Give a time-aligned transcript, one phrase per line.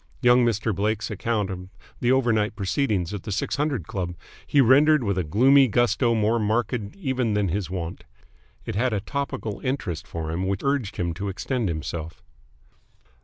[0.23, 0.73] Young Mr.
[0.73, 1.69] Blake's account of
[1.99, 4.15] the overnight proceedings at the Six Hundred Club
[4.47, 8.05] he rendered with a gloomy gusto more marked even than his wont.
[8.65, 12.23] It had a topical interest for him which urged him to extend himself.